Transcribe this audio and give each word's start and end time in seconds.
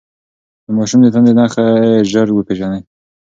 د 0.65 0.67
ماشوم 0.77 0.99
د 1.03 1.07
تنده 1.13 1.33
نښې 1.39 1.67
ژر 2.11 2.27
وپېژنئ. 2.33 2.81